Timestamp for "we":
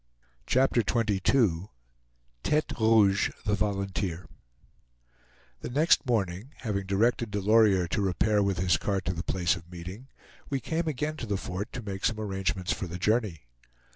10.49-10.59